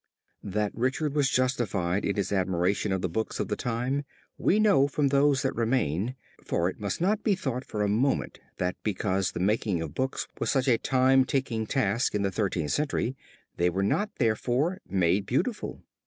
That 0.41 0.71
Richard 0.73 1.13
was 1.15 1.29
justified 1.29 2.05
in 2.05 2.15
his 2.15 2.31
admiration 2.31 2.91
of 2.91 3.03
the 3.03 3.07
books 3.07 3.39
of 3.39 3.49
the 3.49 3.55
time 3.55 4.03
we 4.35 4.59
know 4.59 4.87
from 4.87 5.09
those 5.09 5.43
that 5.43 5.55
remain, 5.55 6.15
for 6.43 6.67
it 6.67 6.79
must 6.79 7.01
not 7.01 7.23
be 7.23 7.35
thought 7.35 7.63
for 7.63 7.83
a 7.83 7.87
moment 7.87 8.39
that 8.57 8.75
because 8.81 9.33
the 9.33 9.39
making 9.39 9.79
of 9.79 9.93
books 9.93 10.27
was 10.39 10.49
such 10.49 10.67
a 10.67 10.79
time 10.79 11.23
taking 11.23 11.67
task 11.67 12.15
in 12.15 12.23
the 12.23 12.31
Thirteenth 12.31 12.71
Century, 12.71 13.15
they 13.57 13.69
were 13.69 13.83
not 13.83 14.09
therefore 14.15 14.79
made 14.89 15.27
beautiful. 15.27 15.83